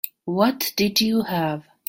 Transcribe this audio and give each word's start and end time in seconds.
What 0.25 0.73
did 0.77 0.99
you 0.99 1.21
have? 1.21 1.63